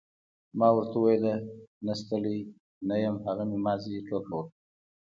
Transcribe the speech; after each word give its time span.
ما 0.59 0.67
ورته 0.75 0.95
وویل 0.99 1.25
نه 1.85 1.93
ستړی 2.01 2.37
نه 2.87 2.95
یم 3.03 3.15
هغه 3.25 3.43
مې 3.49 3.57
محض 3.65 3.83
ټوکه 4.07 4.31
وکړه. 4.35 4.53